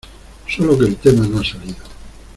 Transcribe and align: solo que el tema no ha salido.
solo 0.49 0.75
que 0.79 0.85
el 0.85 0.95
tema 0.95 1.27
no 1.27 1.41
ha 1.41 1.43
salido. 1.43 1.83